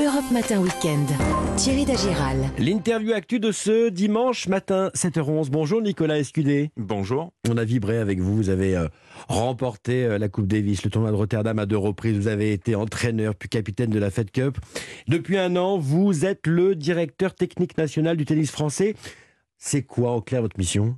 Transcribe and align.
Europe 0.00 0.30
Matin 0.30 0.60
Weekend. 0.60 1.08
Thierry 1.56 1.84
Dagiral. 1.84 2.36
L'interview 2.56 3.14
actu 3.14 3.40
de 3.40 3.50
ce 3.50 3.88
dimanche 3.88 4.46
matin, 4.46 4.90
7h11. 4.94 5.50
Bonjour 5.50 5.82
Nicolas 5.82 6.18
Escudé. 6.20 6.70
Bonjour. 6.76 7.32
On 7.48 7.56
a 7.56 7.64
vibré 7.64 7.98
avec 7.98 8.20
vous. 8.20 8.36
Vous 8.36 8.48
avez 8.48 8.76
euh, 8.76 8.86
remporté 9.28 10.04
euh, 10.04 10.18
la 10.18 10.28
Coupe 10.28 10.46
Davis, 10.46 10.84
le 10.84 10.90
tournoi 10.90 11.10
de 11.10 11.16
Rotterdam 11.16 11.58
à 11.58 11.66
deux 11.66 11.76
reprises. 11.76 12.16
Vous 12.16 12.28
avez 12.28 12.52
été 12.52 12.76
entraîneur 12.76 13.34
puis 13.34 13.48
capitaine 13.48 13.90
de 13.90 13.98
la 13.98 14.12
Fed 14.12 14.30
Cup. 14.30 14.58
Depuis 15.08 15.36
un 15.36 15.56
an, 15.56 15.78
vous 15.78 16.24
êtes 16.24 16.46
le 16.46 16.76
directeur 16.76 17.34
technique 17.34 17.76
national 17.76 18.16
du 18.16 18.24
tennis 18.24 18.52
français. 18.52 18.94
C'est 19.56 19.82
quoi 19.82 20.12
en 20.12 20.20
clair 20.20 20.42
votre 20.42 20.58
mission? 20.58 20.96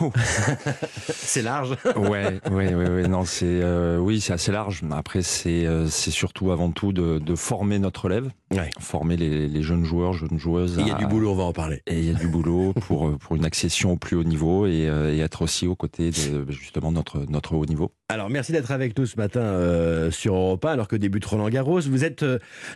Oh. 0.00 0.10
c'est 1.08 1.42
large. 1.42 1.76
ouais, 1.96 2.40
ouais, 2.50 2.74
ouais, 2.74 2.88
ouais, 2.90 3.08
non, 3.08 3.24
c'est 3.24 3.44
euh, 3.62 3.98
oui, 3.98 4.20
c'est 4.20 4.32
assez 4.32 4.52
large. 4.52 4.82
Après, 4.90 5.22
c'est 5.22 5.64
euh, 5.66 5.86
c'est 5.86 6.10
surtout 6.10 6.50
avant 6.50 6.70
tout 6.70 6.92
de, 6.92 7.18
de 7.18 7.34
former 7.34 7.78
notre 7.78 8.06
élève, 8.10 8.30
Ouais. 8.52 8.70
former 8.80 9.16
les, 9.16 9.48
les 9.48 9.62
jeunes 9.62 9.84
joueurs, 9.84 10.12
jeunes 10.12 10.38
joueuses. 10.38 10.76
Il 10.78 10.86
y 10.86 10.90
a 10.90 10.94
du 10.94 11.06
boulot, 11.06 11.32
on 11.32 11.36
va 11.36 11.44
en 11.44 11.52
parler. 11.52 11.82
Et 11.86 11.98
il 11.98 12.04
y 12.04 12.10
a 12.10 12.18
du 12.18 12.28
boulot 12.28 12.72
pour 12.74 13.08
euh, 13.08 13.16
pour 13.16 13.36
une 13.36 13.44
accession 13.44 13.92
au 13.92 13.96
plus 13.96 14.16
haut 14.16 14.24
niveau 14.24 14.66
et, 14.66 14.88
euh, 14.88 15.14
et 15.14 15.18
être 15.20 15.42
aussi 15.42 15.66
aux 15.66 15.76
côtés 15.76 16.10
de 16.10 16.50
justement 16.50 16.92
notre 16.92 17.24
notre 17.30 17.54
haut 17.54 17.64
niveau. 17.66 17.92
Alors, 18.08 18.28
merci 18.30 18.52
d'être 18.52 18.70
avec 18.70 18.96
nous 18.98 19.06
ce 19.06 19.16
matin 19.16 20.10
sur 20.10 20.34
Europe 20.34 20.64
1, 20.64 20.72
alors 20.72 20.88
que 20.88 20.96
débute 20.96 21.24
Roland 21.24 21.48
Garros. 21.48 21.80
Vous 21.80 22.04
êtes 22.04 22.24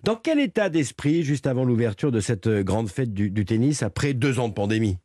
dans 0.04 0.16
quel 0.16 0.40
état 0.40 0.68
d'esprit 0.70 1.22
juste 1.22 1.46
avant 1.46 1.64
l'ouverture 1.64 2.10
de 2.12 2.20
cette 2.20 2.48
grande 2.48 2.88
fête 2.88 3.12
du, 3.14 3.30
du 3.30 3.44
tennis 3.44 3.82
après 3.82 4.12
deux 4.12 4.38
ans 4.40 4.48
de 4.48 4.54
pandémie? 4.54 4.96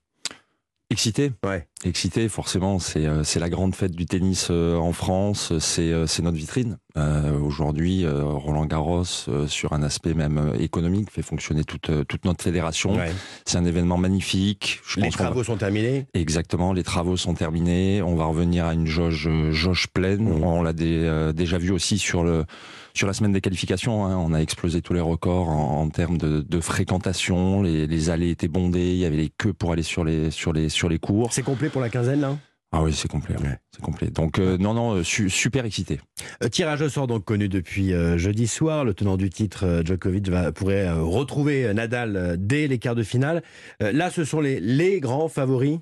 Excité, 0.92 1.31
Ouais. 1.44 1.67
Excité, 1.88 2.27
forcément, 2.30 2.80
c'est 2.80 3.05
euh, 3.05 3.23
c'est 3.23 3.39
la 3.39 3.49
grande 3.49 3.75
fête 3.75 3.91
du 3.95 4.05
tennis 4.05 4.48
euh, 4.52 4.77
en 4.77 4.91
France, 4.94 5.53
c'est 5.59 5.91
euh, 5.91 6.08
c'est 6.08 6.21
notre 6.23 6.38
vitrine. 6.38 6.77
Euh, 6.98 7.38
Aujourd'hui, 7.39 8.05
Roland 8.08 8.66
Garros, 8.66 9.03
sur 9.48 9.73
un 9.73 9.84
aspect 9.84 10.13
même 10.13 10.53
économique, 10.59 11.11
fait 11.11 11.21
fonctionner 11.21 11.63
toute 11.66 11.91
toute 12.08 12.23
notre 12.25 12.44
fédération. 12.44 12.95
Ouais. 12.95 13.11
C'est 13.45 13.58
un 13.58 13.66
événement 13.66 13.97
magnifique. 13.97 14.80
Je 14.88 15.00
Les 15.00 15.08
pense 15.08 15.17
qu'on 15.17 15.23
va- 15.23 15.30
travaux 15.31 15.44
sont 15.44 15.58
terminés. 15.58 16.05
Exactement, 16.14 16.72
les 16.72 16.83
travaux 16.83 17.17
sont 17.17 17.33
terminés. 17.33 18.02
On 18.02 18.16
va 18.16 18.25
revenir 18.25 18.66
à 18.66 18.73
une 18.73 18.88
jauge, 18.88 19.30
jauge 19.52 19.88
pleine. 19.94 20.23
Mhm. 20.38 20.44
On 20.44 20.64
l'a 20.64 20.72
dé- 20.73 21.31
déjà 21.36 21.58
vu 21.58 21.72
aussi 21.72 21.97
sur 21.97 22.23
le 22.23 22.45
sur 22.94 23.08
la 23.08 23.14
semaine 23.14 23.33
des 23.33 23.42
qualifications. 23.42 24.05
hein. 24.05 24.16
On 24.17 24.33
a 24.33 24.39
explosé 24.39 24.81
tous 24.81 24.94
les 24.94 25.02
records 25.02 25.49
en, 25.49 25.81
en 25.81 25.89
termes 25.89 26.17
de, 26.17 26.39
de 26.39 26.59
fréquentation. 26.61 27.61
Les, 27.61 27.88
les 27.88 28.09
allées 28.09 28.30
étaient 28.30 28.47
bondées. 28.47 28.92
Il 28.92 28.97
y 28.97 29.05
avait 29.05 29.17
les 29.17 29.30
queues 29.38 29.52
pour 29.52 29.73
aller 29.73 29.83
sur 29.83 30.05
les 30.05 30.31
sur 30.31 30.53
les 30.53 30.70
sur 30.70 30.88
les 30.88 30.97
cours. 30.97 31.33
C'est 31.33 31.44
complet 31.44 31.67
pour 31.76 31.81
la 31.81 31.90
quinzaine, 31.90 32.22
là 32.22 32.38
Ah 32.72 32.81
oui, 32.81 32.94
c'est 32.94 33.09
complet. 33.09 33.36
ouais. 33.36 33.59
C'est 33.76 33.81
complet. 33.81 34.09
Donc 34.09 34.40
euh, 34.40 34.58
non 34.58 34.73
non, 34.73 34.94
euh, 34.95 35.04
su- 35.04 35.30
super 35.30 35.66
excité. 35.66 36.00
Euh, 36.42 36.48
Tirage 36.48 36.82
au 36.82 36.88
sort 36.88 37.06
donc 37.06 37.26
connu 37.26 37.50
depuis 37.50 37.92
euh, 37.94 38.17
jeudi 38.17 38.48
soir. 38.48 38.86
Le 38.86 38.94
tenant 38.94 39.17
du 39.17 39.30
titre, 39.30 39.82
Djokovic, 39.84 40.30
va, 40.30 40.54
pourrait 40.54 40.88
euh, 40.88 41.02
retrouver 41.04 41.73
Nadal 41.73 42.38
dès 42.40 42.67
les 42.70 42.80
quarts 42.80 42.95
de 42.95 43.04
finale. 43.04 43.44
Là, 43.82 44.09
ce 44.09 44.23
sont 44.23 44.40
les, 44.40 44.62
les 44.62 45.02
grands 45.02 45.28
favoris. 45.28 45.80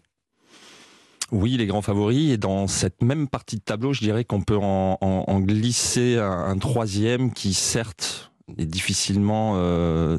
Oui, 1.32 1.58
les 1.58 1.68
grands 1.68 1.84
favoris. 1.84 2.32
Et 2.32 2.38
dans 2.38 2.66
cette 2.68 3.04
même 3.04 3.28
partie 3.28 3.58
de 3.58 3.62
tableau, 3.62 3.94
je 3.94 4.00
dirais 4.00 4.24
qu'on 4.24 4.42
peut 4.42 4.58
en, 4.58 4.98
en- 5.00 5.26
en 5.28 5.40
glisser 5.42 6.18
un, 6.18 6.32
un 6.32 6.58
troisième 6.58 7.32
qui, 7.34 7.54
certes, 7.54 8.32
est 8.58 8.66
difficilement, 8.66 9.54
euh, 9.58 10.18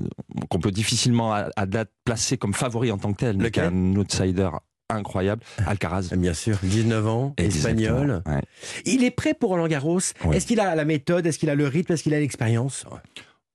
qu'on 0.51 0.61
peut 0.61 0.71
difficilement 0.71 1.33
à, 1.35 1.49
à 1.57 1.67
date 1.67 1.91
placer 2.05 2.39
comme 2.39 2.55
favori 2.55 2.93
en 2.93 2.99
tant 2.99 3.13
que 3.13 3.19
tel, 3.19 3.39
mais 3.39 3.51
qui 3.51 3.59
est 3.59 3.65
Lequel 3.65 3.75
un 3.77 3.97
outsider 3.97 4.51
incroyable, 4.95 5.43
Alcaraz. 5.67 6.09
Euh, 6.13 6.17
Bien 6.17 6.35
sûr, 6.35 6.57
19 6.63 7.07
ans, 7.07 7.35
espagnol. 7.37 8.23
Ouais. 8.27 8.41
Il 8.85 9.05
est 9.05 9.11
prêt 9.11 9.35
pour 9.35 9.51
Roland 9.51 9.69
Garros. 9.69 10.01
Est-ce 10.33 10.47
qu'il 10.47 10.61
a 10.61 10.75
la 10.75 10.85
méthode 10.85 11.27
Est-ce 11.27 11.39
qu'il 11.39 11.51
a 11.51 11.55
le 11.55 11.67
rythme 11.67 11.93
Est-ce 11.93 12.03
qu'il 12.03 12.15
a 12.15 12.21
l'expérience? 12.21 12.85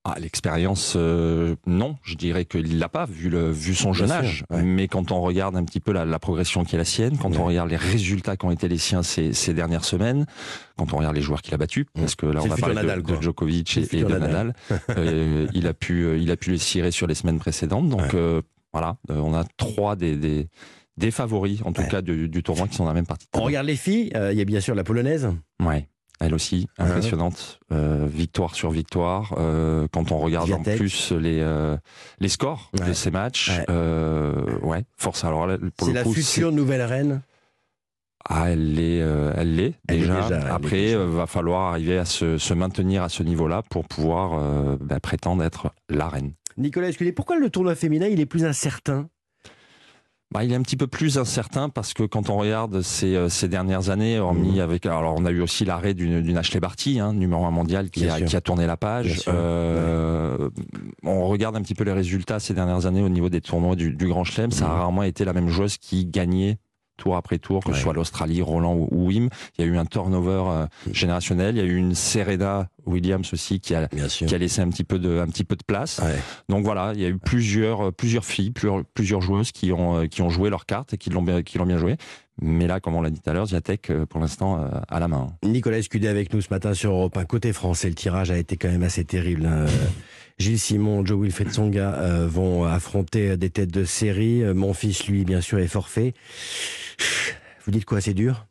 Ah, 0.02 0.14
l'expérience, 0.18 0.94
euh, 0.96 1.56
non, 1.66 1.96
je 2.04 2.14
dirais 2.14 2.46
qu'il 2.46 2.78
l'a 2.78 2.88
pas 2.88 3.04
vu 3.04 3.28
le 3.28 3.50
vu 3.50 3.74
son 3.74 3.92
jeune 3.92 4.10
âge. 4.10 4.44
ouais. 4.48 4.62
Mais 4.62 4.88
quand 4.88 5.12
on 5.12 5.20
regarde 5.20 5.56
un 5.56 5.64
petit 5.64 5.78
peu 5.78 5.92
la, 5.92 6.06
la 6.06 6.18
progression 6.18 6.64
qui 6.64 6.74
est 6.74 6.78
la 6.78 6.86
sienne, 6.86 7.18
quand 7.18 7.28
Ouais. 7.32 7.36
on 7.38 7.44
regarde 7.44 7.68
les 7.68 7.76
résultats 7.76 8.34
qui 8.38 8.46
ont 8.46 8.50
été 8.50 8.66
les 8.66 8.78
siens 8.78 9.02
ces, 9.02 9.34
ces 9.34 9.52
dernières 9.52 9.84
semaines, 9.84 10.24
quand 10.78 10.94
on 10.94 10.96
regarde 10.96 11.16
les 11.16 11.20
joueurs 11.20 11.42
qu'il 11.42 11.52
a 11.52 11.58
battus, 11.58 11.84
parce 11.94 12.14
que 12.14 12.24
là 12.24 12.40
on 12.42 12.48
va 12.48 12.56
parler 12.56 12.76
de- 12.76 12.80
Nadal, 12.80 13.02
de, 13.02 13.12
quoi. 13.12 13.20
Djokovic 13.20 13.76
et, 13.76 14.02
de 14.02 14.08
Nadal. 14.08 14.54
Euh, 14.96 15.46
il 15.52 15.66
a 15.66 15.74
pu 15.74 16.04
euh, 16.06 16.16
il 16.16 16.30
a 16.30 16.36
pu 16.38 16.52
les 16.52 16.58
cirer 16.58 16.92
sur 16.92 17.06
les 17.06 17.14
semaines 17.14 17.38
précédentes. 17.38 17.90
Donc 17.90 18.00
Ouais. 18.00 18.08
euh, 18.14 18.40
voilà, 18.72 18.96
on 19.10 19.34
a 19.34 19.44
trois 19.58 19.96
des 19.96 20.16
des, 20.16 20.48
des 21.00 21.10
favoris 21.10 21.60
en 21.64 21.72
tout 21.72 21.80
Ouais. 21.82 21.88
cas 21.88 22.02
du, 22.02 22.28
du 22.28 22.42
tournoi 22.42 22.68
qui 22.68 22.76
sont 22.76 22.84
dans 22.84 22.90
la 22.90 22.94
même 22.94 23.06
partie. 23.06 23.26
On 23.34 23.42
regarde 23.42 23.66
les 23.66 23.76
filles. 23.76 24.12
euh, 24.14 24.32
Il 24.32 24.38
y 24.38 24.42
a 24.42 24.44
bien 24.44 24.60
sûr 24.60 24.74
la 24.74 24.84
polonaise. 24.84 25.28
Ouais. 25.64 25.88
Elle 26.22 26.34
aussi, 26.34 26.68
impressionnante, 26.76 27.60
euh, 27.72 28.06
victoire 28.06 28.54
sur 28.54 28.70
victoire. 28.70 29.34
Euh, 29.38 29.88
quand 29.90 30.12
on 30.12 30.18
regarde 30.18 30.52
en 30.52 30.62
plus 30.62 31.12
les 31.12 31.40
euh, 31.40 31.78
les 32.18 32.28
scores 32.28 32.70
Ouais. 32.78 32.86
de 32.88 32.92
ces 32.92 33.10
matchs, 33.10 33.50
Ouais. 33.68 33.74
ouais, 34.62 34.84
force. 34.98 35.24
Alors 35.24 35.48
C'est 35.82 35.94
la 35.94 36.04
future 36.04 36.52
nouvelle 36.52 36.82
reine. 36.82 37.22
ah, 38.28 38.50
elle 38.50 38.74
l'est, 38.74 39.00
euh, 39.00 39.32
elle 39.34 39.56
l'est 39.56 39.74
déjà. 39.88 40.26
Après, 40.50 40.76
déjà. 40.76 40.98
euh, 40.98 41.06
va 41.06 41.26
falloir 41.26 41.70
arriver 41.72 41.96
à 41.96 42.04
se, 42.04 42.36
se 42.36 42.52
maintenir 42.52 43.02
à 43.02 43.08
ce 43.08 43.22
niveau-là 43.22 43.62
pour 43.70 43.86
pouvoir 43.88 44.32
euh, 44.34 44.76
bah, 44.78 45.00
prétendre 45.00 45.42
être 45.42 45.72
la 45.88 46.06
reine. 46.10 46.32
Nicolas 46.58 46.88
Escudé, 46.90 47.12
pourquoi 47.12 47.38
le 47.38 47.48
tournoi 47.48 47.74
féminin 47.74 48.08
il 48.08 48.20
est 48.20 48.26
plus 48.26 48.44
incertain? 48.44 49.08
Bah, 50.32 50.44
il 50.44 50.52
est 50.52 50.54
un 50.54 50.62
petit 50.62 50.76
peu 50.76 50.86
plus 50.86 51.18
incertain 51.18 51.68
parce 51.68 51.92
que 51.92 52.04
quand 52.04 52.30
on 52.30 52.36
regarde 52.36 52.82
ces, 52.82 53.16
euh, 53.16 53.28
ces 53.28 53.48
dernières 53.48 53.90
années, 53.90 54.20
hormis 54.20 54.54
Mhm. 54.54 54.60
avec, 54.60 54.86
alors 54.86 55.16
on 55.18 55.24
a 55.24 55.30
eu 55.32 55.40
aussi 55.40 55.64
l'arrêt 55.64 55.92
d'une, 55.92 56.36
Ashley 56.36 56.60
Barty, 56.60 57.00
hein, 57.00 57.12
numéro 57.12 57.44
un 57.46 57.50
mondial, 57.50 57.90
qui 57.90 58.08
a, 58.08 58.16
sûr. 58.18 58.26
qui 58.26 58.36
a 58.36 58.40
tourné 58.40 58.64
la 58.66 58.76
page. 58.76 59.22
Euh, 59.26 60.48
On 61.02 61.26
regarde 61.26 61.56
un 61.56 61.62
petit 61.62 61.74
peu 61.74 61.82
les 61.82 61.92
résultats 61.92 62.38
ces 62.38 62.54
dernières 62.54 62.86
années 62.86 63.02
au 63.02 63.08
niveau 63.08 63.28
des 63.28 63.40
tournois 63.40 63.74
du, 63.74 63.92
du 63.92 64.06
Grand 64.06 64.22
Chelem. 64.22 64.52
Ça 64.52 64.66
a 64.66 64.68
Mhm. 64.68 64.74
rarement 64.74 65.02
été 65.02 65.24
la 65.24 65.32
même 65.32 65.48
joueuse 65.48 65.78
qui 65.78 66.06
gagnait 66.06 66.58
tour 67.00 67.16
après 67.16 67.38
tour, 67.38 67.64
que 67.64 67.70
Ouais. 67.70 67.76
ce 67.76 67.82
soit 67.82 67.94
l'Australie, 67.94 68.42
Roland 68.42 68.74
ou, 68.74 68.88
ou 68.90 69.06
Wim. 69.08 69.28
Il 69.58 69.64
y 69.64 69.68
a 69.68 69.70
eu 69.70 69.76
un 69.78 69.86
turnover 69.86 70.42
euh, 70.46 70.66
Mhm. 70.86 70.94
générationnel. 70.94 71.56
Il 71.56 71.58
y 71.58 71.62
a 71.62 71.64
eu 71.68 71.76
une 71.76 71.94
Serena 71.94 72.68
Williams 72.86 73.32
aussi 73.32 73.58
qui 73.60 73.74
a, 73.74 73.88
qui 73.88 74.38
laissé 74.38 74.60
un 74.60 74.68
petit 74.68 74.84
peu 74.84 74.98
de, 74.98 75.18
un 75.18 75.26
petit 75.26 75.44
peu 75.44 75.56
de 75.56 75.64
place. 75.64 75.98
Ouais. 76.04 76.16
Donc 76.48 76.64
voilà, 76.64 76.92
il 76.94 77.00
y 77.00 77.04
a 77.04 77.08
eu 77.08 77.18
plusieurs, 77.18 77.88
euh, 77.88 77.90
plusieurs 77.92 78.24
filles, 78.24 78.50
plusieurs, 78.50 78.84
plusieurs 78.94 79.20
joueuses 79.22 79.52
qui 79.52 79.72
ont, 79.72 79.96
euh, 80.02 80.06
qui 80.06 80.22
ont 80.22 80.28
joué 80.30 80.50
leur 80.50 80.66
carte 80.66 80.94
et 80.94 80.98
qui 80.98 81.10
l'ont 81.10 81.22
bien, 81.22 81.42
qui 81.42 81.56
l'ont 81.58 81.66
bien 81.66 81.78
joué. 81.78 81.96
Mais 82.42 82.66
là, 82.66 82.80
comme 82.80 82.94
on 82.94 83.02
l'a 83.02 83.10
dit 83.10 83.20
tout 83.20 83.28
à 83.28 83.34
l'heure, 83.34 83.46
Ziatek, 83.46 83.92
pour 84.08 84.18
l'instant, 84.20 84.66
à 84.88 84.98
la 84.98 85.08
main. 85.08 85.32
Nicolas 85.44 85.76
Escudé 85.76 86.08
avec 86.08 86.32
nous 86.32 86.40
ce 86.40 86.48
matin 86.50 86.72
sur 86.72 86.90
Europe 86.92 87.14
1. 87.18 87.24
Côté 87.26 87.52
français, 87.52 87.88
le 87.90 87.94
tirage 87.94 88.30
a 88.30 88.38
été 88.38 88.56
quand 88.56 88.68
même 88.68 88.82
assez 88.82 89.04
terrible. 89.04 89.44
hein. 89.44 89.66
Gilles 90.40 90.58
Simon, 90.58 91.04
Joe 91.04 91.20
Wilfried 91.20 91.50
Tsonga 91.50 91.94
euh, 92.00 92.26
vont 92.26 92.64
affronter 92.64 93.36
des 93.36 93.50
têtes 93.50 93.70
de 93.70 93.84
série. 93.84 94.42
Euh, 94.42 94.54
Mon 94.54 94.72
fils, 94.74 95.06
lui, 95.06 95.24
bien 95.24 95.40
sûr, 95.42 95.58
est 95.58 95.68
forfait. 95.68 96.14
Vous 97.66 97.70
dites 97.72 97.84
quoi, 97.84 98.00
c'est 98.00 98.14
dur? 98.14 98.46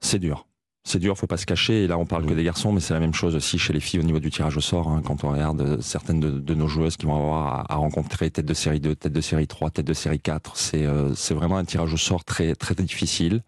C'est 0.00 0.18
dur. 0.18 0.46
C'est 0.86 0.98
dur, 0.98 1.16
faut 1.16 1.26
pas 1.26 1.38
se 1.38 1.46
cacher. 1.46 1.84
Et 1.84 1.86
là, 1.86 1.96
on 1.98 2.04
parle 2.04 2.26
que 2.26 2.34
des 2.34 2.44
garçons, 2.44 2.70
mais 2.72 2.80
c'est 2.80 2.92
la 2.92 3.00
même 3.00 3.14
chose 3.14 3.34
aussi 3.36 3.58
chez 3.58 3.72
les 3.72 3.80
filles 3.80 4.00
au 4.00 4.02
niveau 4.02 4.18
du 4.18 4.30
tirage 4.30 4.56
au 4.58 4.60
sort. 4.60 4.88
hein. 4.88 5.00
quand 5.04 5.24
on 5.24 5.30
regarde 5.30 5.80
certaines 5.80 6.20
de, 6.20 6.30
de 6.30 6.54
nos 6.54 6.68
joueuses 6.68 6.96
qui 6.98 7.06
vont 7.06 7.16
avoir 7.16 7.60
à, 7.60 7.72
à 7.72 7.76
rencontrer 7.76 8.30
tête 8.30 8.44
de 8.44 8.52
série 8.52 8.80
2, 8.80 8.94
tête 8.94 9.12
de 9.12 9.20
série 9.22 9.46
3, 9.46 9.70
tête 9.70 9.86
de 9.86 9.94
série 9.94 10.20
4, 10.20 10.56
c'est 10.58 10.84
euh, 10.84 11.14
c'est 11.14 11.32
vraiment 11.32 11.56
un 11.56 11.64
tirage 11.64 11.92
au 11.94 11.96
sort 11.96 12.22
très 12.24 12.54
très 12.54 12.74
difficile. 12.74 13.42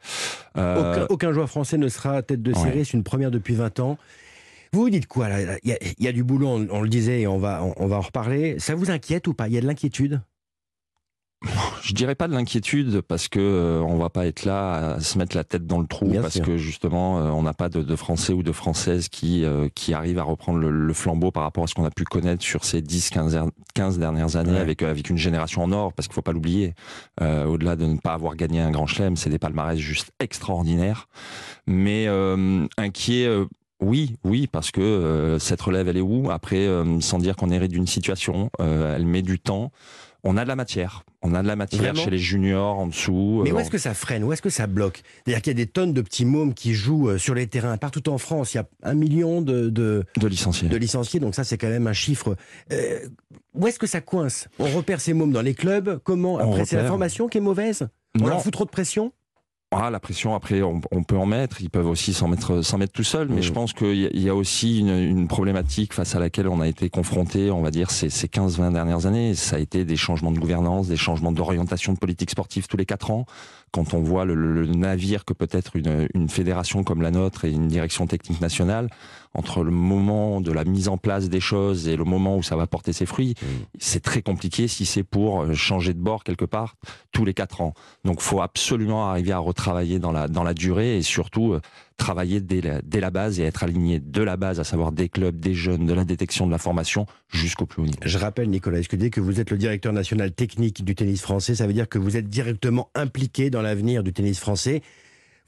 Euh, 0.57 0.95
aucun, 0.95 1.07
aucun 1.11 1.33
joueur 1.33 1.49
français 1.51 1.77
ne 1.77 1.89
sera 1.89 2.23
tête 2.23 2.43
de 2.43 2.55
série. 2.55 2.79
ouais. 2.79 2.85
C'est 2.85 2.95
une 2.95 3.05
première 3.05 3.31
depuis 3.31 3.55
20 3.55 3.81
ans. 3.81 3.99
Vous 4.73 4.81
vous 4.83 4.91
dites 4.91 5.07
quoi 5.07 5.29
là 5.29 5.57
Il 5.63 5.71
y, 5.71 5.73
a- 5.73 5.79
il 5.99 6.05
y 6.05 6.09
a 6.09 6.13
du 6.13 6.25
boulot, 6.25 6.49
on, 6.49 6.67
on 6.71 6.83
le 6.83 6.89
disait, 6.89 7.21
et 7.23 7.27
on 7.27 7.39
va, 7.39 7.63
on, 7.65 7.75
on 7.77 7.87
va 7.87 7.97
en 7.97 8.01
reparler. 8.01 8.59
Ça 8.59 8.75
vous 8.75 8.91
inquiète 8.91 9.27
ou 9.29 9.35
pas? 9.35 9.49
Il 9.49 9.55
y 9.55 9.59
a 9.59 9.61
de 9.61 9.67
l'inquiétude? 9.67 10.21
Je 11.83 11.93
dirais 11.93 12.15
pas 12.15 12.29
de 12.29 12.33
l'inquiétude 12.33 13.03
parce 13.03 13.29
que 13.29 13.39
euh, 13.39 13.81
on 13.83 13.99
va 13.99 14.09
pas 14.09 14.27
être 14.27 14.45
là 14.47 14.95
à 14.95 15.01
se 15.01 15.19
mettre 15.19 15.37
la 15.37 15.45
tête 15.45 15.67
dans 15.67 15.79
le 15.79 15.87
trou 15.87 16.07
Bien 16.09 16.23
parce 16.23 16.35
sûr. 16.35 16.45
que 16.45 16.57
justement 16.57 17.21
euh, 17.21 17.29
on 17.31 17.43
n'a 17.43 17.53
pas 17.53 17.69
de, 17.69 17.83
de 17.83 17.95
Français 17.95 18.33
ou 18.33 18.43
de 18.43 18.53
Françaises 18.53 19.09
qui 19.11 19.45
euh, 19.45 19.69
qui 19.75 19.93
arrivent 19.93 20.19
à 20.19 20.23
reprendre 20.23 20.59
le, 20.59 20.71
le 20.71 20.93
flambeau 20.95 21.31
par 21.31 21.43
rapport 21.43 21.63
à 21.65 21.67
ce 21.67 21.75
qu'on 21.75 21.85
a 21.85 21.91
pu 21.91 22.05
connaître 22.05 22.43
sur 22.43 22.65
ces 22.65 22.81
10 22.81 23.11
15, 23.11 23.35
er- 23.37 23.51
15 23.75 23.99
dernières 23.99 24.35
années 24.37 24.53
Ouais. 24.53 24.59
avec 24.59 24.83
euh, 24.83 24.91
avec 24.91 25.11
une 25.11 25.19
génération 25.19 25.63
en 25.63 25.71
or 25.73 25.93
parce 25.93 26.09
qu'il 26.09 26.15
faut 26.15 26.23
pas 26.23 26.33
l'oublier 26.33 26.73
au-delà 27.21 27.77
de 27.77 27.85
ne 27.85 27.99
pas 27.99 28.15
avoir 28.15 28.35
gagné 28.35 28.61
un 28.61 28.71
grand 28.71 28.87
chelem 28.87 29.15
c'est 29.15 29.31
des 29.31 29.39
palmarès 29.39 29.79
juste 29.79 30.11
extraordinaires 30.19 31.07
mais 31.67 32.09
inquiet 32.79 33.29
oui, 33.81 34.17
oui, 34.25 34.47
parce 34.47 34.71
que 34.71 34.81
euh, 34.81 35.39
cette 35.39 35.61
relève, 35.61 35.89
elle 35.89 35.97
est 35.99 36.01
où? 36.03 36.31
Après, 36.31 36.67
euh, 36.67 37.01
sans 37.01 37.19
dire 37.19 37.37
qu'on 37.37 37.51
hérite 37.51 37.73
d'une 37.73 37.87
situation, 37.87 38.51
euh, 38.61 38.97
elle 38.97 39.07
met 39.07 39.23
du 39.23 39.39
temps. 39.39 39.71
On 40.25 40.37
a 40.37 40.43
de 40.43 40.49
la 40.49 40.57
matière. 40.57 41.05
On 41.23 41.35
a 41.35 41.43
de 41.43 41.47
la 41.47 41.55
matière 41.55 41.83
Vraiment? 41.83 42.03
chez 42.03 42.11
les 42.11 42.19
juniors 42.19 42.79
en 42.79 42.89
dessous. 42.89 43.43
Mais 43.45 43.53
où 43.53 43.59
est-ce 43.61 43.71
que 43.71 43.79
ça 43.79 43.95
freine? 43.95 44.25
Où 44.25 44.33
est-ce 44.33 44.43
que 44.43 44.51
ça 44.51 44.67
bloque? 44.67 45.03
C'est-à-dire 45.25 45.41
qu'il 45.43 45.51
y 45.53 45.57
a 45.57 45.65
des 45.65 45.71
tonnes 45.71 45.93
de 45.93 46.01
petits 46.01 46.25
mômes 46.25 46.53
qui 46.53 46.75
jouent 46.75 47.17
sur 47.17 47.33
les 47.35 47.47
terrains 47.47 47.77
partout 47.77 48.09
en 48.09 48.19
France. 48.19 48.55
Il 48.55 48.57
y 48.57 48.61
a 48.61 48.67
un 48.83 48.95
million 48.95 49.41
de, 49.41 49.69
de, 49.69 50.05
de 50.17 50.27
licenciés. 50.27 50.69
de 50.69 50.77
licenciés, 50.77 51.21
donc 51.21 51.37
ça 51.37 51.45
c'est 51.45 51.59
quand 51.59 51.69
même 51.69 51.87
un 51.87 51.93
chiffre. 51.93 52.35
Euh, 52.73 52.99
où 53.55 53.69
est-ce 53.69 53.79
que 53.79 53.87
ça 53.87 54.01
coince? 54.01 54.49
On 54.59 54.67
repère 54.67 55.01
ces 55.01 55.13
mômes 55.13 55.33
dans 55.33 55.43
les 55.43 55.55
clubs? 55.55 56.01
Comment? 56.03 56.39
Après, 56.39 56.65
c'est 56.65 56.77
la 56.77 56.87
formation 56.87 57.29
qui 57.29 57.39
est 57.39 57.43
mauvaise? 57.43 57.87
On 58.19 58.23
Non, 58.25 58.29
leur 58.29 58.43
fout 58.43 58.53
trop 58.53 58.65
de 58.65 58.71
pression? 58.71 59.13
Ah, 59.73 59.91
la 59.91 59.99
pression, 59.99 60.37
après, 60.37 60.63
on, 60.63 60.81
peut 60.81 61.17
en 61.17 61.27
mettre. 61.27 61.61
Ils 61.61 61.71
peuvent 61.71 61.89
aussi 61.89 62.15
s'en 62.15 62.29
mettre, 62.29 62.63
s'en 62.63 62.79
mettre 62.79 62.93
tout 62.93 63.03
seul. 63.03 63.29
Mais 63.29 63.43
je 63.43 63.53
pense 63.53 63.73
qu'il 63.73 64.17
y, 64.17 64.29
a 64.29 64.35
aussi 64.35 64.79
une, 64.79 65.27
problématique 65.27 65.93
face 65.93 66.15
à 66.15 66.21
laquelle 66.21 66.47
on 66.47 66.61
a 66.61 66.69
été 66.69 66.89
confronté, 66.89 67.51
on 67.51 67.63
va 67.63 67.73
dire, 67.73 67.91
ces, 67.91 68.09
ces 68.09 68.29
15-20 68.29 68.73
dernières 68.73 69.07
années. 69.07 69.35
Ça 69.35 69.57
a 69.57 69.59
été 69.59 69.85
des 69.85 69.97
changements 69.97 70.31
de 70.31 70.39
gouvernance, 70.39 70.87
des 70.87 70.97
changements 70.97 71.33
d'orientation 71.33 71.93
de 71.93 71.99
politique 71.99 72.31
sportive 72.31 72.69
tous 72.69 72.77
les 72.77 72.87
quatre 72.87 73.11
ans. 73.11 73.27
Quand 73.77 73.93
on 73.93 74.01
voit 74.01 74.25
le, 74.25 74.65
navire 74.65 75.27
que 75.27 75.35
peut 75.35 75.51
être 75.51 75.77
une, 75.77 76.09
une 76.15 76.31
fédération 76.31 76.83
comme 76.83 77.03
la 77.03 77.11
nôtre 77.11 77.45
et 77.45 77.51
une 77.51 77.69
direction 77.69 78.07
technique 78.07 78.41
nationale, 78.41 78.89
entre 79.35 79.63
le 79.63 79.71
moment 79.71 80.41
de 80.41 80.51
la 80.51 80.65
mise 80.65 80.89
en 80.89 80.97
place 80.97 81.29
des 81.29 81.41
choses 81.41 81.87
et 81.87 81.95
le 81.95 82.05
moment 82.05 82.39
où 82.39 82.43
ça 82.43 82.57
va 82.57 82.67
porter 82.67 82.95
ses 82.95 83.05
fruits, 83.05 83.35
mmh. 83.35 83.47
c'est 83.79 84.03
très 84.03 84.23
compliqué 84.23 84.67
si 84.67 84.87
c'est 84.87 85.03
pour 85.03 85.43
euh, 85.43 85.53
changer 85.53 85.93
de 85.93 85.99
bord 85.99 86.25
quelque 86.25 86.47
part 86.47 86.77
tous 87.13 87.27
les 87.27 87.35
quatre 87.35 87.61
ans. 87.61 87.75
Donc, 88.05 88.23
faut 88.23 88.41
absolument 88.41 89.11
arriver 89.11 89.33
à 89.33 89.39
retravailler 89.39 89.99
dans 89.99 90.13
la 90.13 90.27
dans 90.27 90.43
la 90.43 90.55
durée 90.55 90.97
et 90.97 91.03
surtout 91.03 91.53
euh, 91.53 91.61
travailler 91.97 92.41
dès 92.41 92.61
la, 92.61 92.81
dès 92.83 93.01
la 93.01 93.11
base 93.11 93.41
et 93.41 93.43
être 93.45 93.63
aligné 93.63 94.01
de 94.01 94.23
la 94.23 94.37
base, 94.37 94.61
à 94.61 94.65
savoir 94.65 94.93
des 94.93 95.09
clubs, 95.09 95.39
des 95.39 95.55
jeunes, 95.55 95.87
de 95.87 95.93
la 95.93 96.05
détection, 96.05 96.47
de 96.47 96.53
la 96.53 96.59
formation, 96.59 97.07
jusqu'au 97.29 97.67
plus 97.67 97.83
haut 97.83 97.87
niveau. 97.87 97.99
Je 98.05 98.19
rappelle, 98.19 98.49
Nicolas 98.49 98.79
Escudé, 98.79 99.11
que 99.11 99.21
vous 99.21 99.41
êtes 99.41 99.51
le 99.51 99.59
directeur 99.59 99.93
national 99.93 100.33
technique 100.33 100.85
du 100.85 100.95
tennis 100.95 101.21
français. 101.23 101.55
Ça 101.55 101.67
veut 101.67 101.73
dire 101.73 101.89
que 101.89 101.99
vous 101.99 102.17
êtes 102.17 102.29
directement 102.29 102.91
impliqué 102.95 103.51
dans 103.51 103.63
l'avenir 103.63 104.03
du 104.03 104.13
tennis 104.13 104.39
français? 104.39 104.83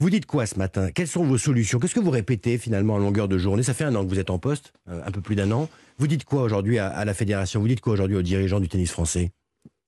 Vous 0.01 0.09
dites 0.09 0.25
quoi 0.25 0.45
ce 0.45 0.57
matin? 0.57 0.91
Quelles 0.91 1.09
sont 1.09 1.25
vos 1.25 1.37
solutions? 1.37 1.77
Qu'est-ce 1.77 1.95
que 1.95 1.99
vous 1.99 2.09
répétez 2.09 2.57
finalement 2.57 2.93
en 2.93 2.99
longueur 2.99 3.27
de 3.27 3.37
journée? 3.37 3.63
Ça 3.63 3.73
fait 3.73 3.83
un 3.83 3.93
an 3.95 4.05
que 4.05 4.09
vous 4.09 4.19
êtes 4.19 4.29
en 4.29 4.39
poste, 4.39 4.71
euh, 4.87 5.01
un 5.05 5.11
peu 5.11 5.19
plus 5.19 5.35
d'un 5.35 5.51
an. 5.51 5.67
Vous 5.97 6.07
dites 6.07 6.23
quoi 6.23 6.41
aujourd'hui 6.41 6.79
à, 6.79 7.03
la 7.03 7.13
fédération? 7.13 7.59
Vous 7.59 7.67
dites 7.67 7.81
quoi 7.81 7.93
aujourd'hui 7.93 8.15
aux 8.15 8.21
dirigeants 8.21 8.61
du 8.61 8.69
tennis 8.69 8.91
français? 8.91 9.31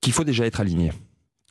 Qu'il 0.02 0.12
faut 0.12 0.25
déjà 0.25 0.46
être 0.46 0.60
aligné 0.60 0.92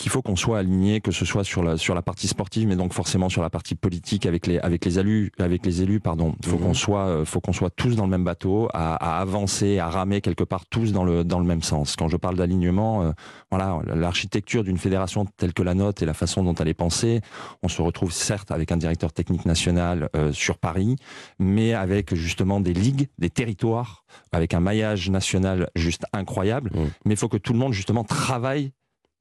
qu'il 0.01 0.11
faut 0.11 0.23
qu'on 0.23 0.37
soit 0.37 0.59
aligné, 0.59 1.01
que 1.01 1.13
ce 1.13 1.25
soit 1.25 1.45
sur 1.45 1.63
la 1.63 1.77
sur 1.77 1.95
la 1.95 2.03
partie 2.03 2.27
sportive, 2.27 2.67
mais 2.67 2.77
donc 2.77 2.93
forcément 2.93 3.29
sur 3.29 3.43
la 3.43 3.51
partie 3.51 3.75
politique 3.75 4.27
avec 4.27 4.47
les 4.47 4.59
avec 4.59 4.85
les 4.85 4.99
élus, 4.99 5.31
avec 5.39 5.65
les 5.65 5.83
élus, 5.83 6.01
pardon. 6.01 6.35
Faut 6.45 6.57
qu'on 6.57 6.69
mhm. 6.69 6.75
soit 6.75 7.07
euh, 7.07 7.25
faut 7.25 7.41
qu'on 7.41 7.53
soit 7.53 7.71
tous 7.71 7.97
dans 7.97 8.05
le 8.05 8.11
même 8.11 8.25
bateau, 8.25 8.69
à, 8.73 8.95
à, 8.95 9.21
avancer, 9.21 9.79
à 9.79 9.89
ramer 9.89 10.21
quelque 10.21 10.45
part 10.45 10.67
tous 10.67 10.93
dans 10.93 11.05
le 11.05 11.23
dans 11.23 11.39
le 11.39 11.45
même 11.45 11.63
sens. 11.63 11.97
Quand 11.97 12.09
je 12.09 12.17
parle 12.17 12.37
d'alignement, 12.37 13.03
euh, 13.03 13.13
voilà, 13.51 13.81
l'architecture 13.95 14.65
d'une 14.65 14.79
fédération 14.79 15.27
telle 15.37 15.53
que 15.53 15.63
la 15.63 15.75
nôtre 15.75 16.03
et 16.03 16.07
la 16.07 16.15
façon 16.15 16.43
dont 16.43 16.55
elle 16.55 16.69
est 16.69 16.75
pensée, 16.75 17.21
on 17.63 17.69
se 17.69 17.83
retrouve 17.83 18.13
certes 18.13 18.51
avec 18.51 18.73
un 18.73 18.79
directeur 18.79 19.13
technique 19.13 19.45
national 19.45 20.09
euh, 20.17 20.33
sur 20.33 20.59
Paris, 20.59 20.97
mais 21.39 21.75
avec 21.75 22.15
justement 22.15 22.61
des 22.61 22.73
ligues, 22.73 23.09
des 23.19 23.31
territoires, 23.31 24.05
avec 24.33 24.55
un 24.55 24.61
maillage 24.61 25.11
national 25.11 25.69
juste 25.75 26.05
incroyable. 26.13 26.71
Mhm. 26.75 26.91
Mais 27.05 27.15
il 27.15 27.19
faut 27.19 27.29
que 27.29 27.37
tout 27.37 27.53
le 27.53 27.59
monde 27.59 27.75
justement 27.75 28.05
travaille 28.05 28.73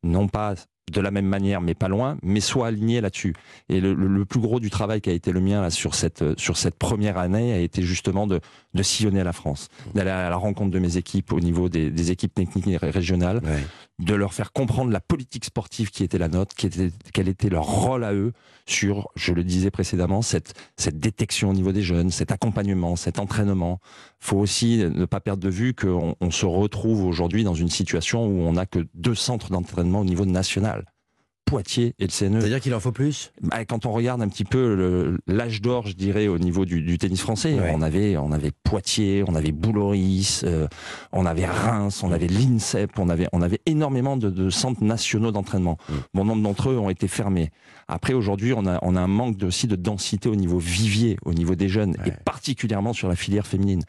non 0.03 0.27
pas 0.27 0.55
de 0.91 1.01
la 1.01 1.11
même 1.11 1.25
manière, 1.25 1.61
mais 1.61 1.75
pas 1.75 1.87
loin, 1.87 2.17
mais 2.23 2.39
soit 2.39 2.67
aligné 2.67 2.99
là-dessus. 3.01 3.35
Et 3.69 3.79
le, 3.79 4.25
plus 4.25 4.39
gros 4.39 4.59
du 4.59 4.69
travail 4.69 5.01
qui 5.01 5.09
a 5.09 5.13
été 5.13 5.31
le 5.31 5.39
mien 5.39 5.61
là, 5.61 5.69
sur, 5.69 5.95
cette, 5.95 6.39
sur 6.39 6.57
cette 6.57 6.75
première 6.75 7.17
année 7.17 7.53
a 7.53 7.59
été 7.59 7.83
justement 7.83 8.27
de, 8.27 8.39
de 8.73 8.83
sillonner 8.83 9.23
la 9.23 9.33
France, 9.33 9.69
d'aller 9.93 10.09
à 10.09 10.29
la 10.29 10.35
rencontre 10.35 10.71
de 10.71 10.79
mes 10.79 10.97
équipes 10.97 11.31
au 11.31 11.39
niveau 11.39 11.69
des, 11.69 11.91
des 11.91 12.11
équipes 12.11 12.33
techniques 12.33 12.79
régionales, 12.81 13.41
de 13.99 14.15
leur 14.15 14.33
faire 14.33 14.53
comprendre 14.53 14.91
la 14.91 15.01
politique 15.01 15.45
sportive 15.45 15.91
qui 15.91 16.03
était 16.03 16.17
la 16.17 16.29
nôtre, 16.29 16.55
qui 16.55 16.65
était, 16.65 16.91
quel 17.13 17.27
était 17.27 17.49
leur 17.49 17.65
rôle 17.65 18.03
à 18.03 18.13
eux 18.13 18.33
sur, 18.65 19.09
je 19.15 19.33
le 19.33 19.43
disais 19.43 19.71
précédemment, 19.71 20.21
cette, 20.21 20.53
cette 20.77 20.99
détection 20.99 21.49
au 21.49 21.53
niveau 21.53 21.71
des 21.71 21.81
jeunes, 21.81 22.09
cet 22.09 22.31
accompagnement, 22.31 22.95
cet 22.95 23.19
entraînement. 23.19 23.79
faut 24.19 24.37
aussi 24.37 24.77
ne 24.77 25.05
pas 25.05 25.19
perdre 25.19 25.43
de 25.43 25.49
vue 25.49 25.73
qu'on 25.73 26.15
on 26.19 26.31
se 26.31 26.45
retrouve 26.45 27.03
aujourd'hui 27.03 27.43
dans 27.43 27.55
une 27.55 27.69
situation 27.69 28.25
où 28.25 28.41
on 28.41 28.53
n'a 28.53 28.65
que 28.65 28.87
deux 28.93 29.15
centres 29.15 29.51
d'entraînement 29.51 29.99
au 29.99 30.05
niveau 30.05 30.25
national. 30.25 30.85
Poitiers 31.49 31.95
et 31.97 32.03
le 32.05 32.11
CNE. 32.11 32.41
C'est-à-dire 32.41 32.59
qu'il 32.59 32.75
en 32.75 32.79
faut 32.79 32.91
plus? 32.91 33.31
Bah, 33.41 33.65
Quand 33.65 33.87
on 33.87 33.91
regarde 33.91 34.21
un 34.21 34.27
petit 34.27 34.45
peu 34.45 35.17
l'âge 35.25 35.61
d'or, 35.61 35.87
je 35.87 35.93
dirais, 35.93 36.27
au 36.27 36.37
niveau 36.37 36.63
du, 36.63 36.97
tennis 36.99 37.21
français, 37.21 37.57
on, 37.73 37.81
avait, 37.81 38.17
on 38.17 38.31
avait 38.31 38.51
Poitiers, 38.63 39.23
on 39.27 39.33
avait 39.33 39.51
Bouloris, 39.51 40.43
euh, 40.43 40.67
on 41.11 41.25
avait 41.25 41.47
Reims, 41.47 42.03
on 42.03 42.11
avait 42.11 42.27
l'INSEP, 42.27 42.99
on 42.99 43.09
avait, 43.09 43.27
on 43.33 43.41
avait 43.41 43.61
énormément 43.65 44.15
de, 44.15 44.49
centres 44.51 44.83
nationaux 44.83 45.31
d'entraînement. 45.31 45.79
Mm. 45.89 45.93
Bon 46.13 46.25
nombre 46.25 46.43
d'entre 46.43 46.69
eux 46.69 46.77
ont 46.77 46.91
été 46.91 47.07
fermés. 47.07 47.49
Après, 47.87 48.13
aujourd'hui, 48.13 48.53
on 48.53 48.67
a, 48.67 48.77
on 48.83 48.95
a 48.95 49.01
un 49.01 49.07
manque 49.07 49.41
aussi 49.41 49.65
de 49.65 49.75
densité 49.75 50.29
au 50.29 50.35
niveau 50.35 50.59
vivier, 50.59 51.17
au 51.25 51.33
niveau 51.33 51.55
des 51.55 51.67
jeunes, 51.67 51.95
et 52.05 52.11
particulièrement 52.11 52.93
sur 52.93 53.07
la 53.07 53.15
filière 53.15 53.47
féminine 53.47 53.81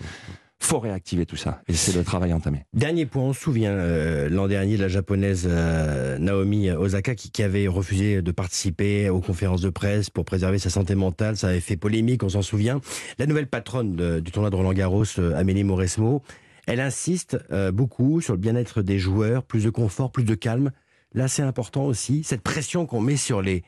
faut 0.62 0.78
réactiver 0.78 1.26
tout 1.26 1.36
ça. 1.36 1.62
Et 1.68 1.74
c'est 1.74 1.96
le 1.96 2.04
travail 2.04 2.32
entamé. 2.32 2.64
Dernier 2.74 3.06
point, 3.06 3.22
on 3.22 3.32
se 3.32 3.40
souvient 3.40 3.72
euh, 3.72 4.28
l'an 4.28 4.46
dernier 4.46 4.76
de 4.76 4.82
la 4.82 4.88
japonaise 4.88 5.48
euh, 5.50 6.18
Naomi 6.18 6.70
Osaka 6.70 7.14
qui, 7.14 7.30
qui, 7.30 7.42
avait 7.42 7.66
refusé 7.66 8.22
de 8.22 8.30
participer 8.30 9.08
aux 9.08 9.20
conférences 9.20 9.62
de 9.62 9.70
presse 9.70 10.10
pour 10.10 10.24
préserver 10.24 10.58
sa 10.58 10.70
santé 10.70 10.94
mentale. 10.94 11.36
Ça 11.36 11.48
avait 11.48 11.60
fait 11.60 11.76
polémique, 11.76 12.22
on 12.22 12.28
s'en 12.28 12.42
souvient. 12.42 12.80
La 13.18 13.26
nouvelle 13.26 13.46
patronne 13.46 14.20
du 14.20 14.30
tournoi 14.30 14.50
de 14.50 14.56
Roland 14.56 14.72
Garros, 14.72 15.04
euh, 15.18 15.34
Amélie 15.34 15.64
Mauresmo, 15.64 16.22
elle 16.66 16.80
insiste 16.80 17.36
beaucoup 17.72 18.20
sur 18.20 18.34
le 18.34 18.38
bien-être 18.38 18.80
des 18.82 18.98
joueurs, 18.98 19.42
plus 19.42 19.64
de 19.64 19.70
confort, 19.70 20.12
plus 20.12 20.22
de 20.22 20.36
calme. 20.36 20.70
Là, 21.14 21.26
c'est 21.26 21.42
important 21.42 21.86
aussi, 21.86 22.22
cette 22.22 22.42
pression 22.42 22.86
qu'on 22.86 23.00
met 23.00 23.16
sur 23.16 23.42
les, 23.42 23.64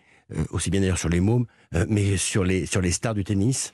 aussi 0.50 0.70
bien 0.70 0.80
d'ailleurs 0.80 0.98
sur 0.98 1.08
les 1.08 1.18
mômes, 1.18 1.46
mais 1.88 2.16
sur 2.16 2.44
les, 2.44 2.64
sur 2.64 2.80
les 2.80 2.92
stars 2.92 3.14
du 3.14 3.24
tennis. 3.24 3.72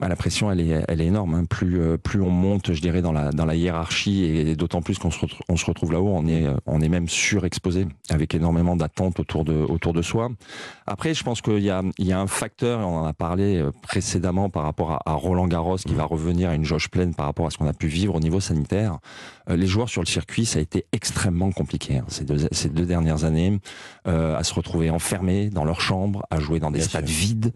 Bah, 0.00 0.08
la 0.08 0.16
pression, 0.16 0.50
elle 0.50 0.60
est, 0.60 0.82
elle 0.88 1.02
est 1.02 1.06
énorme. 1.06 1.34
Hein. 1.34 1.44
Plus, 1.44 1.78
euh, 1.78 1.98
plus 1.98 2.22
on 2.22 2.30
monte, 2.30 2.72
je 2.72 2.80
dirais, 2.80 3.02
dans 3.02 3.12
la, 3.12 3.32
dans 3.32 3.44
la 3.44 3.54
hiérarchie, 3.54 4.24
et 4.24 4.56
d'autant 4.56 4.80
plus 4.80 4.98
qu'on 4.98 5.10
se, 5.10 5.20
retrouve, 5.20 5.42
on 5.50 5.56
se 5.58 5.66
retrouve 5.66 5.92
là-haut, 5.92 6.08
on 6.08 6.26
est, 6.26 6.46
on 6.64 6.80
est 6.80 6.88
même 6.88 7.06
surexposé, 7.06 7.86
avec 8.08 8.34
énormément 8.34 8.76
d'attentes 8.76 9.20
autour 9.20 9.44
de, 9.44 9.52
autour 9.52 9.92
de 9.92 10.00
soi. 10.00 10.30
Après, 10.86 11.12
je 11.12 11.22
pense 11.22 11.42
qu'il 11.42 11.58
y 11.58 11.68
a, 11.68 11.82
il 11.98 12.06
y 12.06 12.14
a 12.14 12.18
un 12.18 12.26
facteur, 12.26 12.80
on 12.80 13.00
en 13.00 13.04
a 13.04 13.12
parlé 13.12 13.58
euh, 13.58 13.72
précédemment 13.82 14.48
par 14.48 14.62
rapport 14.62 15.02
à, 15.04 15.12
Roland 15.12 15.46
Garros, 15.46 15.76
qui 15.76 15.92
va 15.92 16.04
revenir 16.04 16.48
à 16.48 16.54
une 16.54 16.64
jauge 16.64 16.88
pleine 16.88 17.14
par 17.14 17.26
rapport 17.26 17.46
à 17.46 17.50
ce 17.50 17.58
qu'on 17.58 17.68
a 17.68 17.74
pu 17.74 17.88
vivre 17.88 18.14
au 18.14 18.20
niveau 18.20 18.40
sanitaire. 18.40 19.00
Euh, 19.50 19.56
les 19.56 19.66
joueurs 19.66 19.90
sur 19.90 20.00
le 20.00 20.06
circuit, 20.06 20.46
ça 20.46 20.60
a 20.60 20.62
été 20.62 20.86
extrêmement 20.92 21.52
compliqué 21.52 21.98
hein, 21.98 22.06
ces, 22.08 22.24
deux, 22.24 22.48
ces 22.52 22.70
deux 22.70 22.86
dernières 22.86 23.24
années, 23.24 23.60
à 24.06 24.42
se 24.44 24.54
retrouver 24.54 24.90
enfermés 24.90 25.50
dans 25.50 25.64
leur 25.64 25.80
chambre, 25.80 26.24
à 26.30 26.40
jouer 26.40 26.58
dans 26.58 26.70
des 26.70 26.80
stades 26.80 27.08
vides. 27.08 27.52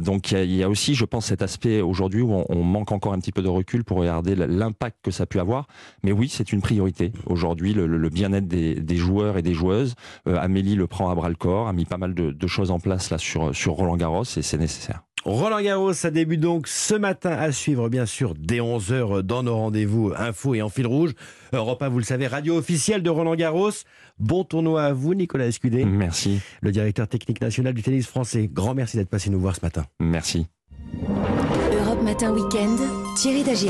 donc 0.00 0.32
il 0.32 0.50
y, 0.50 0.56
y 0.56 0.62
a 0.62 0.68
aussi, 0.68 0.94
je 0.94 1.04
pense, 1.04 1.26
cet 1.26 1.42
aspect 1.50 1.80
aujourd'hui 1.80 2.22
où 2.22 2.44
on, 2.48 2.62
manque 2.62 2.92
encore 2.92 3.12
un 3.12 3.18
petit 3.18 3.32
peu 3.32 3.42
de 3.42 3.48
recul 3.48 3.82
pour 3.82 3.98
regarder 3.98 4.36
l'impact 4.36 4.98
que 5.02 5.10
ça 5.10 5.24
a 5.24 5.26
pu 5.26 5.40
avoir. 5.40 5.66
Mais 6.04 6.12
oui, 6.12 6.28
c'est 6.28 6.52
une 6.52 6.60
priorité. 6.60 7.12
Aujourd'hui, 7.26 7.74
le, 7.74 8.08
bien-être 8.08 8.46
des, 8.46 8.96
joueurs 8.96 9.36
et 9.36 9.42
des 9.42 9.54
joueuses. 9.54 9.94
Euh, 10.28 10.38
Amélie 10.38 10.76
le 10.76 10.86
prend 10.86 11.10
à 11.10 11.14
bras 11.16 11.28
le 11.28 11.34
corps, 11.34 11.66
a 11.66 11.72
mis 11.72 11.86
pas 11.86 11.98
mal 11.98 12.14
de, 12.14 12.46
choses 12.46 12.70
en 12.70 12.78
place 12.78 13.10
là 13.10 13.18
sur, 13.18 13.54
sur 13.54 13.74
Roland 13.74 13.96
Garros 13.96 14.24
et 14.24 14.42
c'est 14.42 14.58
nécessaire. 14.58 15.02
Roland 15.24 15.60
Garros, 15.60 15.92
ça 15.92 16.10
débute 16.10 16.40
donc 16.40 16.66
ce 16.66 16.94
matin 16.94 17.32
à 17.32 17.52
suivre, 17.52 17.88
bien 17.88 18.06
sûr, 18.06 18.34
dès 18.38 18.58
11h 18.58 19.20
dans 19.22 19.42
nos 19.42 19.54
rendez-vous 19.54 20.12
info 20.16 20.54
et 20.54 20.62
en 20.62 20.70
fil 20.70 20.86
rouge. 20.86 21.12
Europe 21.52 21.82
1, 21.82 21.88
vous 21.88 21.98
le 21.98 22.04
savez, 22.04 22.26
radio 22.26 22.56
officielle 22.56 23.02
de 23.02 23.10
Roland 23.10 23.34
Garros. 23.34 23.72
Bon 24.18 24.44
tournoi 24.44 24.84
à 24.84 24.92
vous, 24.92 25.14
Nicolas 25.14 25.46
Escudé. 25.46 25.84
Merci. 25.84 26.40
Le 26.62 26.72
directeur 26.72 27.06
technique 27.06 27.40
national 27.40 27.74
du 27.74 27.82
tennis 27.82 28.06
français. 28.06 28.48
Grand 28.50 28.74
merci 28.74 28.96
d'être 28.96 29.10
passé 29.10 29.30
nous 29.30 29.40
voir 29.40 29.56
ce 29.56 29.60
matin. 29.62 29.84
Merci. 30.00 30.46
Matin 32.10 32.34
Weekend, 32.34 32.80
Thierry 33.16 33.44
Dagier. 33.44 33.68